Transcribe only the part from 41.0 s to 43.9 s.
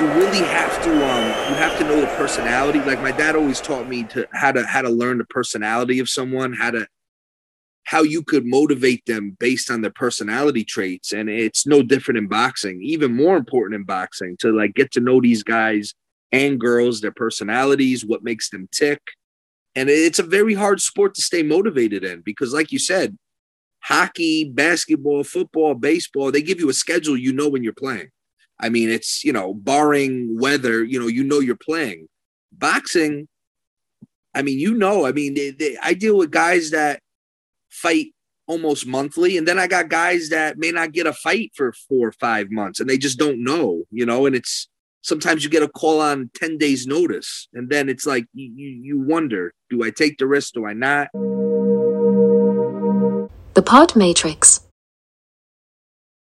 a fight for four or five months and they just don't know,